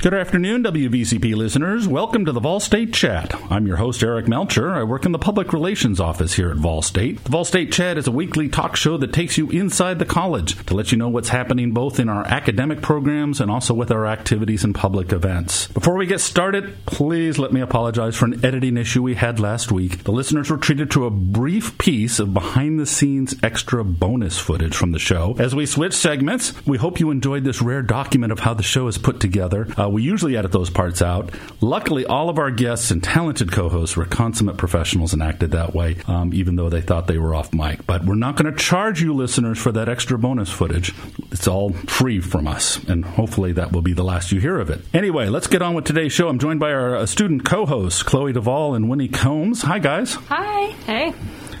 [0.00, 1.88] Good afternoon, WVCP listeners.
[1.88, 3.34] Welcome to the Vol State Chat.
[3.50, 4.72] I'm your host, Eric Melcher.
[4.72, 7.24] I work in the Public Relations Office here at Vol State.
[7.24, 10.54] The Vol State Chat is a weekly talk show that takes you inside the college
[10.66, 14.06] to let you know what's happening both in our academic programs and also with our
[14.06, 15.66] activities and public events.
[15.66, 19.72] Before we get started, please let me apologize for an editing issue we had last
[19.72, 20.04] week.
[20.04, 24.76] The listeners were treated to a brief piece of behind the scenes extra bonus footage
[24.76, 25.34] from the show.
[25.40, 28.86] As we switch segments, we hope you enjoyed this rare document of how the show
[28.86, 29.66] is put together.
[29.76, 31.30] Uh, we usually edit those parts out.
[31.60, 35.74] Luckily, all of our guests and talented co hosts were consummate professionals and acted that
[35.74, 37.86] way, um, even though they thought they were off mic.
[37.86, 40.94] But we're not going to charge you listeners for that extra bonus footage.
[41.30, 44.70] It's all free from us, and hopefully that will be the last you hear of
[44.70, 44.80] it.
[44.92, 46.28] Anyway, let's get on with today's show.
[46.28, 49.62] I'm joined by our uh, student co hosts, Chloe Duvall and Winnie Combs.
[49.62, 50.14] Hi, guys.
[50.14, 50.72] Hi.
[50.86, 51.14] Hey.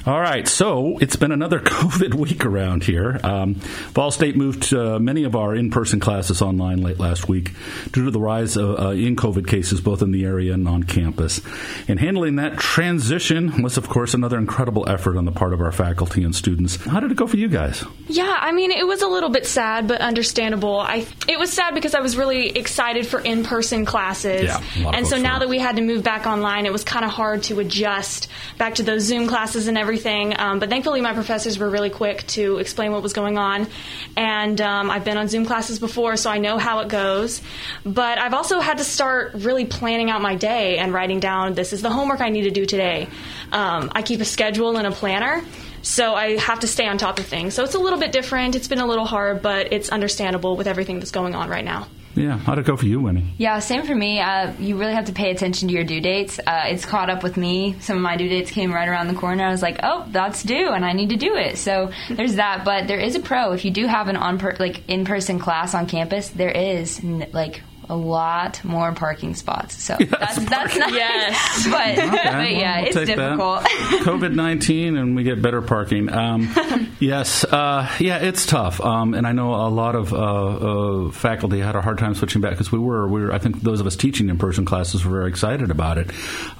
[0.06, 3.20] All right, so it's been another COVID week around here.
[3.22, 7.52] Um, Vol State moved uh, many of our in person classes online late last week
[7.90, 10.84] due to the rise of, uh, in COVID cases both in the area and on
[10.84, 11.40] campus.
[11.88, 15.72] And handling that transition was, of course, another incredible effort on the part of our
[15.72, 16.76] faculty and students.
[16.76, 17.84] How did it go for you guys?
[18.06, 20.78] Yeah, I mean, it was a little bit sad, but understandable.
[20.78, 24.44] I It was sad because I was really excited for in person classes.
[24.44, 26.72] Yeah, a lot of and so now that we had to move back online, it
[26.72, 29.87] was kind of hard to adjust back to those Zoom classes and everything.
[29.96, 33.66] Um, but thankfully, my professors were really quick to explain what was going on.
[34.16, 37.40] And um, I've been on Zoom classes before, so I know how it goes.
[37.84, 41.72] But I've also had to start really planning out my day and writing down this
[41.72, 43.08] is the homework I need to do today.
[43.52, 45.44] Um, I keep a schedule and a planner.
[45.82, 47.54] So I have to stay on top of things.
[47.54, 48.56] So it's a little bit different.
[48.56, 51.86] It's been a little hard, but it's understandable with everything that's going on right now.
[52.18, 53.24] Yeah, how'd it go for you, Winnie?
[53.38, 54.20] Yeah, same for me.
[54.20, 56.40] Uh, you really have to pay attention to your due dates.
[56.40, 57.76] Uh, it's caught up with me.
[57.80, 59.44] Some of my due dates came right around the corner.
[59.44, 61.58] I was like, oh, that's due, and I need to do it.
[61.58, 62.64] So there's that.
[62.64, 63.52] But there is a pro.
[63.52, 67.02] If you do have an on per- like in person class on campus, there is
[67.04, 69.82] like a lot more parking spots.
[69.82, 70.92] So that's that's nice.
[70.92, 71.66] Yes.
[71.70, 73.60] but, Okay, but well, yeah, we'll it's take difficult.
[74.04, 76.12] COVID nineteen, and we get better parking.
[76.12, 76.54] Um,
[77.00, 81.60] yes, uh, yeah, it's tough, um, and I know a lot of uh, uh, faculty
[81.60, 83.32] had a hard time switching back because we were, we were.
[83.32, 86.10] I think those of us teaching in person classes were very excited about it.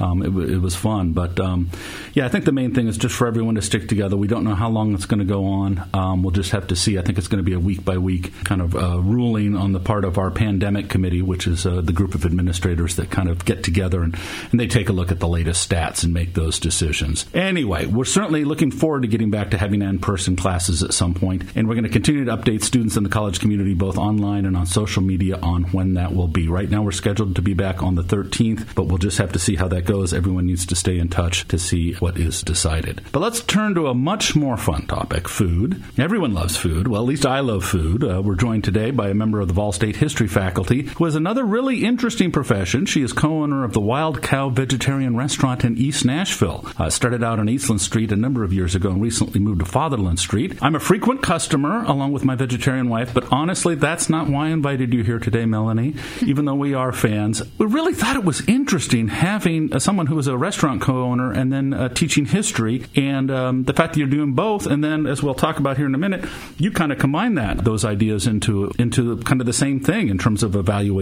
[0.01, 1.71] Um, it, it was fun, but um,
[2.15, 4.17] yeah, I think the main thing is just for everyone to stick together.
[4.17, 5.89] We don't know how long it's going to go on.
[5.93, 6.99] Um, we'll just have to see.
[6.99, 9.73] I think it's going to be a week by week kind of uh, ruling on
[9.73, 13.29] the part of our pandemic committee, which is uh, the group of administrators that kind
[13.29, 14.17] of get together and,
[14.51, 17.27] and they take a look at the latest stats and make those decisions.
[17.35, 21.15] Anyway, we're certainly looking forward to getting back to having in person classes at some
[21.15, 24.45] point, and we're going to continue to update students in the college community both online
[24.45, 26.49] and on social media on when that will be.
[26.49, 29.39] Right now, we're scheduled to be back on the 13th, but we'll just have to
[29.39, 30.13] see how that goes.
[30.13, 33.03] Everyone needs to stay in touch to see what is decided.
[33.13, 35.83] But let's turn to a much more fun topic food.
[35.97, 36.89] Everyone loves food.
[36.89, 38.05] Well, at least I love food.
[38.05, 41.15] Uh, we're joined today by a member of the Vol State History faculty who has
[41.15, 42.85] another really interesting profession.
[42.85, 46.67] She is co owner of the Wild Cow Vegetarian Restaurant in East Nashville.
[46.77, 49.65] Uh, started out on Eastland Street a number of years ago and recently moved to
[49.65, 50.59] Fatherland Street.
[50.61, 54.51] I'm a frequent customer along with my vegetarian wife, but honestly, that's not why I
[54.51, 55.95] invited you here today, Melanie,
[56.27, 57.43] even though we are fans.
[57.57, 61.33] We really thought it was interesting having uh, someone who was a restaurant co owner
[61.33, 65.07] and then uh, teaching history, and um, the fact that you're doing both, and then,
[65.07, 68.27] as we'll talk about here in a minute, you kind of combine that, those ideas
[68.27, 70.55] into, into kind of the same thing in terms of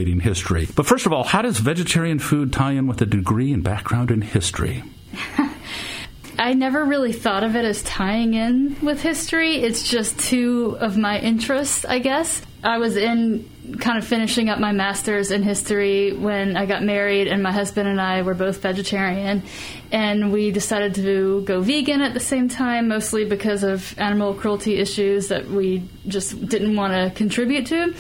[0.04, 0.68] history.
[0.74, 4.10] But first of all, how does vegetarian food tie in with a degree and background
[4.10, 4.82] in history?
[6.38, 9.56] I never really thought of it as tying in with history.
[9.56, 12.42] It's just two of my interests, I guess.
[12.62, 13.48] I was in
[13.80, 17.88] kind of finishing up my master's in history when I got married, and my husband
[17.88, 19.42] and I were both vegetarian.
[19.90, 24.76] And we decided to go vegan at the same time, mostly because of animal cruelty
[24.76, 27.94] issues that we just didn't want to contribute to.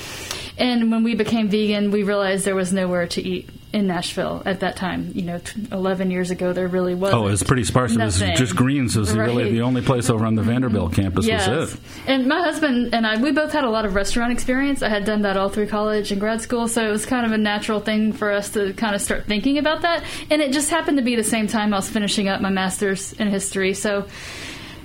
[0.58, 4.60] And when we became vegan, we realized there was nowhere to eat in Nashville at
[4.60, 5.10] that time.
[5.14, 7.20] You know, t- 11 years ago, there really wasn't.
[7.22, 7.92] Oh, it was pretty sparse.
[7.94, 8.96] It was just Grins.
[8.96, 11.46] was really the only place over on the Vanderbilt campus Yes.
[11.46, 11.80] was it.
[12.06, 14.82] And my husband and I, we both had a lot of restaurant experience.
[14.82, 17.32] I had done that all through college and grad school, so it was kind of
[17.32, 20.04] a natural thing for us to kind of start thinking about that.
[20.30, 23.12] And it just happened to be the same time I was finishing up my master's
[23.14, 24.06] in history, so.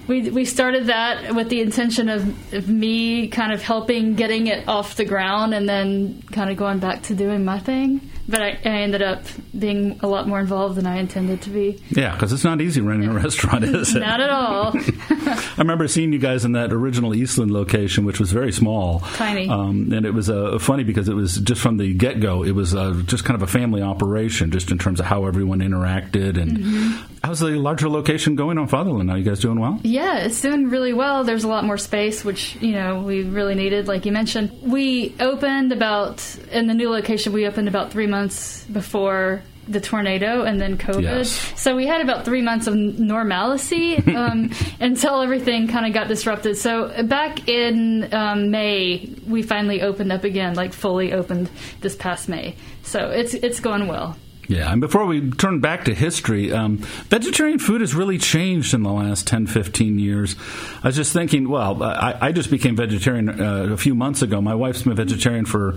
[0.08, 4.68] We, we started that with the intention of, of me kind of helping getting it
[4.68, 8.02] off the ground and then kind of going back to doing my thing.
[8.28, 9.24] But I, I ended up
[9.58, 11.82] being a lot more involved than I intended to be.
[11.90, 14.00] Yeah, because it's not easy running a restaurant, is it?
[14.00, 14.74] Not at all.
[15.10, 19.50] I remember seeing you guys in that original Eastland location, which was very small, Tiny.
[19.50, 22.44] um, and it was uh, funny because it was just from the get go.
[22.44, 25.60] It was uh, just kind of a family operation, just in terms of how everyone
[25.60, 26.40] interacted.
[26.42, 27.11] And Mm-hmm.
[27.32, 29.10] How's the larger location going on Fatherland?
[29.10, 29.80] Are you guys doing well?
[29.84, 31.24] Yeah, it's doing really well.
[31.24, 34.52] There's a lot more space, which, you know, we really needed, like you mentioned.
[34.62, 40.44] We opened about, in the new location, we opened about three months before the tornado
[40.44, 41.04] and then COVID.
[41.04, 41.54] Yes.
[41.56, 44.52] So we had about three months of normalcy um,
[44.82, 46.58] until everything kind of got disrupted.
[46.58, 51.50] So back in um, May, we finally opened up again, like fully opened
[51.80, 52.58] this past May.
[52.84, 54.18] So it's it's going well.
[54.48, 56.78] Yeah, and before we turn back to history, um,
[57.08, 60.36] vegetarian food has really changed in the last 10, 15 years.
[60.84, 64.42] I was just thinking, well, I, I just became vegetarian uh, a few months ago.
[64.42, 65.74] My wife's been vegetarian for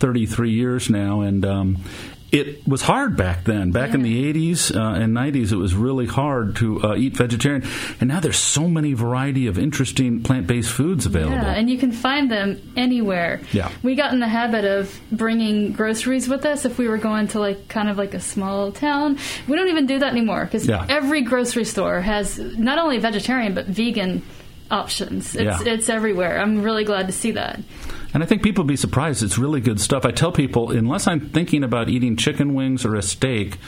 [0.00, 1.78] 33 years now, and um,
[2.30, 3.70] it was hard back then.
[3.70, 7.62] Back in the 80s uh, and 90s, it was really hard to uh, eat vegetarian.
[8.00, 11.36] And now there's so many variety of interesting plant-based foods available.
[11.36, 13.40] Yeah, and you can find them anywhere.
[13.52, 13.70] Yeah.
[13.82, 17.40] We got in the habit of bringing groceries with us if we were going to
[17.40, 19.18] like kind of like a small town.
[19.48, 20.84] We don't even do that anymore because Yeah.
[20.88, 24.22] every grocery store has not only vegetarian but vegan
[24.70, 25.34] options.
[25.34, 25.72] It's Yeah.
[25.72, 26.38] it's everywhere.
[26.40, 27.60] I'm really glad to see that.
[28.14, 29.22] And I think people be surprised.
[29.22, 30.04] It's really good stuff.
[30.04, 33.58] I tell people, unless I'm thinking about eating chicken wings or a steak,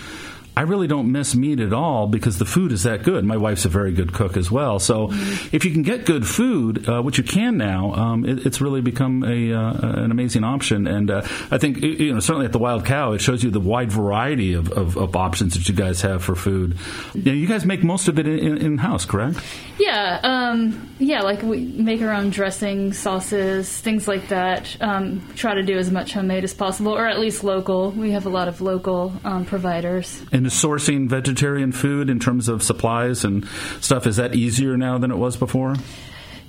[0.61, 3.25] I really don't miss meat at all because the food is that good.
[3.25, 4.79] My wife's a very good cook as well.
[4.79, 8.61] So if you can get good food, uh, which you can now, um, it, it's
[8.61, 10.87] really become a, uh, an amazing option.
[10.87, 13.59] And uh, I think, you know, certainly at the Wild Cow, it shows you the
[13.59, 16.77] wide variety of, of, of options that you guys have for food.
[17.15, 19.41] You, know, you guys make most of it in, in house, correct?
[19.79, 24.77] Yeah, um, yeah, like we make our own dressing, sauces, things like that.
[24.83, 27.93] Um, try to do as much homemade as possible, or at least local.
[27.93, 30.23] We have a lot of local um, providers.
[30.33, 33.47] And sourcing vegetarian food in terms of supplies and
[33.81, 35.77] stuff, is that easier now than it was before?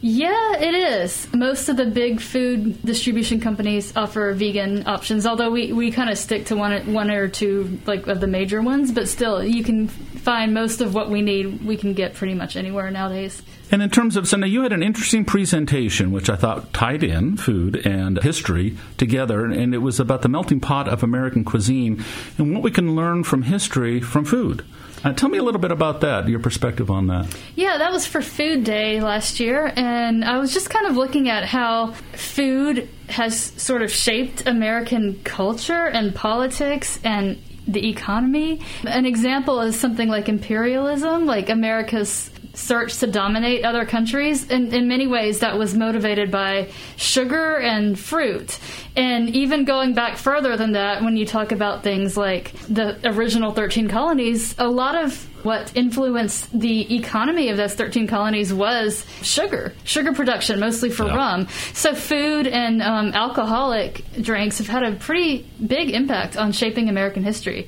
[0.04, 1.32] Yeah, it is.
[1.32, 6.18] Most of the big food distribution companies offer vegan options, although we, we kind of
[6.18, 9.88] stick to one one or two like of the major ones, but still you can
[9.88, 13.44] find most of what we need we can get pretty much anywhere nowadays.
[13.72, 17.38] And in terms of, now you had an interesting presentation, which I thought tied in
[17.38, 22.04] food and history together, and it was about the melting pot of American cuisine
[22.38, 24.66] and what we can learn from history from food.
[25.04, 27.26] Uh, tell me a little bit about that, your perspective on that.
[27.56, 31.30] Yeah, that was for Food Day last year, and I was just kind of looking
[31.30, 38.60] at how food has sort of shaped American culture and politics and the economy.
[38.86, 44.50] An example is something like imperialism, like America's search to dominate other countries.
[44.50, 48.60] And in many ways, that was motivated by sugar and fruit.
[48.96, 53.52] And even going back further than that, when you talk about things like the original
[53.52, 59.74] 13 colonies, a lot of what influenced the economy of those 13 colonies was sugar,
[59.84, 61.16] sugar production, mostly for Yeah.
[61.16, 61.48] rum.
[61.74, 67.24] So, food and um, alcoholic drinks have had a pretty big impact on shaping American
[67.24, 67.68] history.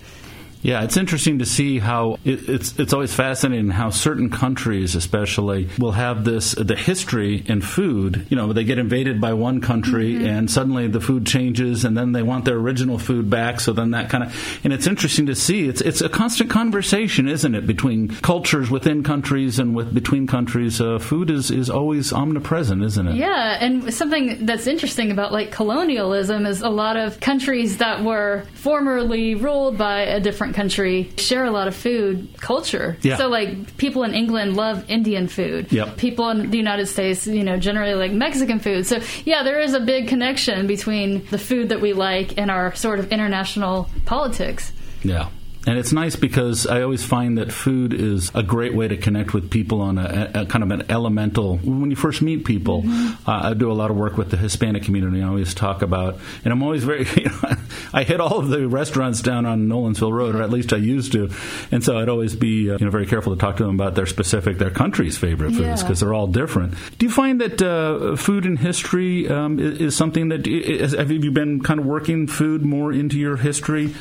[0.64, 5.70] Yeah, it's interesting to see how it, it's it's always fascinating how certain countries, especially,
[5.78, 8.26] will have this the history in food.
[8.30, 12.14] You know, they get invaded by one country, and suddenly the food changes, and then
[12.14, 13.60] they want their original food back.
[13.60, 15.68] So then that kind of and it's interesting to see.
[15.68, 20.80] It's it's a constant conversation, isn't it, between cultures within countries and with between countries.
[20.80, 23.16] Uh, food is is always omnipresent, isn't it?
[23.16, 28.46] Yeah, and something that's interesting about like colonialism is a lot of countries that were
[28.54, 32.98] formerly ruled by a different country share a lot of food culture.
[33.02, 33.18] Yeah.
[33.18, 35.72] So like people in England love Indian food.
[35.72, 35.98] Yep.
[35.98, 38.86] People in the United States, you know, generally like Mexican food.
[38.86, 42.74] So yeah, there is a big connection between the food that we like and our
[42.76, 44.72] sort of international politics.
[45.04, 45.30] Yeah.
[45.66, 49.34] And it's nice because I always find that food is a great way to connect
[49.34, 51.58] with people on a, a kind of an elemental.
[51.58, 54.84] When you first meet people, uh, I do a lot of work with the Hispanic
[54.84, 55.22] community.
[55.22, 57.56] I always talk about, and I'm always very, you know,
[57.94, 61.14] I hit all of the restaurants down on Nolensville Road, or at least I used
[61.14, 61.30] to,
[61.72, 63.96] and so I'd always be, uh, you know, very careful to talk to them about
[63.96, 66.74] their specific, their country's favorite foods because they're all different.
[66.98, 71.12] Do you find that uh, food and history um, is, is something that is, have
[71.12, 73.94] you been kind of working food more into your history?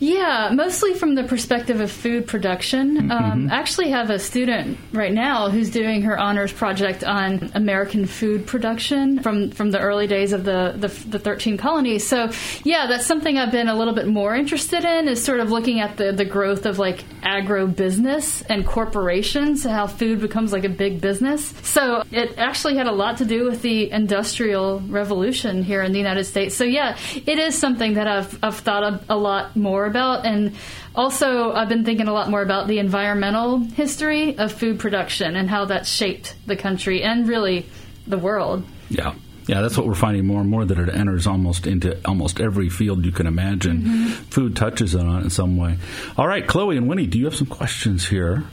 [0.00, 3.10] Yeah, mostly from the perspective of food production.
[3.10, 8.06] Um, I actually have a student right now who's doing her honors project on American
[8.06, 12.06] food production from, from the early days of the, the, the 13 colonies.
[12.06, 12.30] So,
[12.62, 15.80] yeah, that's something I've been a little bit more interested in is sort of looking
[15.80, 20.68] at the, the growth of like agro business and corporations, how food becomes like a
[20.68, 21.52] big business.
[21.64, 25.98] So, it actually had a lot to do with the industrial revolution here in the
[25.98, 26.54] United States.
[26.54, 30.24] So, yeah, it is something that I've, I've thought a, a lot more about.
[30.24, 30.54] And
[30.94, 35.50] also, I've been thinking a lot more about the environmental history of food production and
[35.50, 37.66] how that's shaped the country and really
[38.06, 38.64] the world.
[38.88, 39.14] Yeah.
[39.48, 42.68] Yeah, that's what we're finding more and more that it enters almost into almost every
[42.68, 43.80] field you can imagine.
[43.80, 44.06] Mm-hmm.
[44.24, 45.78] Food touches on it in some way.
[46.18, 48.44] All right, Chloe and Winnie, do you have some questions here?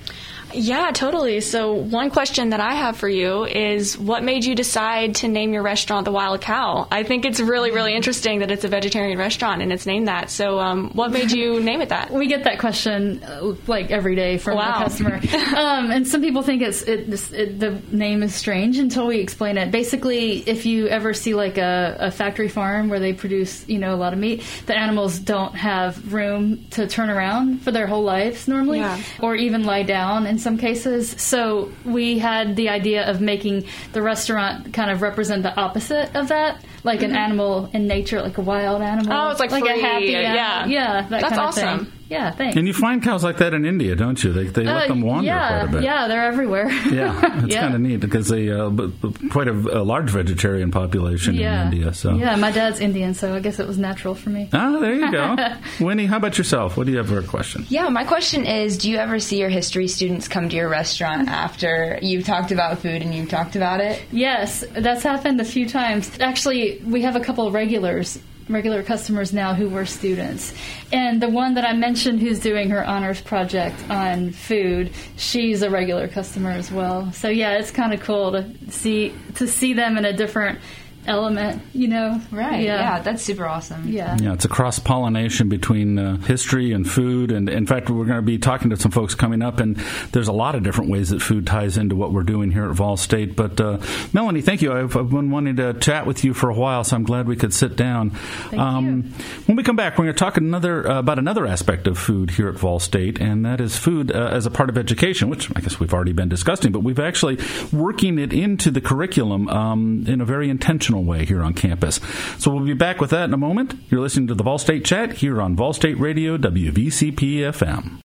[0.53, 1.41] Yeah, totally.
[1.41, 5.51] So, one question that I have for you is what made you decide to name
[5.53, 6.87] your restaurant the Wild Cow?
[6.91, 10.29] I think it's really, really interesting that it's a vegetarian restaurant and it's named that.
[10.29, 12.11] So, um, what made you name it that?
[12.11, 14.75] We get that question uh, like every day from Wow.
[14.81, 15.15] a customer,
[15.57, 19.19] um, and some people think it's it, this- it, the name is strange until we
[19.19, 19.71] explain it.
[19.71, 23.93] Basically, if you ever see like a, a factory farm where they produce you know
[23.93, 28.03] a lot of meat, the animals don't have room to turn around for their whole
[28.03, 29.01] lives normally, Yeah.
[29.21, 31.09] or even lie down in some cases.
[31.21, 36.27] So we had the idea of making the restaurant kind of represent the opposite of
[36.29, 39.11] that, like an animal in nature, like a wild animal.
[39.11, 39.27] Mm-hmm.
[39.27, 40.19] Oh, it's like a free, happy yeah.
[40.19, 40.71] animal.
[40.71, 41.85] yeah, that That's kind of awesome.
[41.85, 41.93] thing.
[42.09, 42.55] Yeah, thanks.
[42.55, 44.31] And you find cows like that in India, don't you?
[44.31, 45.83] They, they let Uh, them wander yeah, quite a bit.
[45.83, 46.69] Yeah, they're everywhere.
[46.91, 47.61] Yeah, it's Yeah.
[47.61, 51.67] kind of neat because they uh, but, but quite a, a large vegetarian population yeah.
[51.67, 51.93] in India.
[51.93, 54.49] So yeah, my dad's Indian, so I guess it was natural for me.
[54.53, 55.35] ah, there you go.
[55.85, 56.77] Winnie, how about yourself?
[56.77, 57.65] What do you have for a question?
[57.69, 61.27] Yeah, my question is do you ever see your history students come to your restaurant
[61.29, 64.01] after you've talked about food and you've talked about it?
[64.11, 66.11] Yes, that's happened a few times.
[66.19, 70.53] Actually, we have a couple of regulars, regular customers now who were students.
[70.91, 75.69] And the one that I mentioned who's doing her honors project on food, she's a
[75.69, 77.11] regular customer as well.
[77.11, 80.59] So yeah, it's kind of cool to see to see them in a different
[81.07, 82.19] element, you know.
[82.31, 82.99] Yeah, Yeah.
[82.99, 83.87] that's super awesome.
[83.87, 84.17] Yeah.
[84.19, 87.31] Yeah, it's a cross pollination between uh, history and food.
[87.31, 89.75] And in fact, we're going to be talking to some folks coming up, and
[90.11, 92.75] there's a lot of different ways that food ties into what we're doing here at
[92.75, 93.35] Vol State.
[93.35, 93.79] But uh,
[94.13, 94.73] Melanie, thank you.
[94.73, 97.35] I've, I've been wanting to chat with you for a while, so I'm glad we
[97.35, 98.11] could sit down.
[98.57, 99.23] Um, you.
[99.45, 102.31] When we come back, we're going to talk another uh, about another aspect of food
[102.31, 105.49] here at Vol State, and that is food uh, as a part of education, which
[105.55, 107.37] I guess we've already been discussing, but we've actually
[107.71, 111.99] working it into the curriculum um, in a very intentional way here on campus.
[112.37, 113.75] So we'll be back with that in a moment.
[113.89, 117.91] You're listening to the Vol State Chat here on Vol State Radio, WVCP FM.